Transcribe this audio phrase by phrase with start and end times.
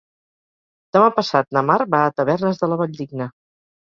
[0.95, 3.29] Demà passat na Mar va a Tavernes de la Valldigna.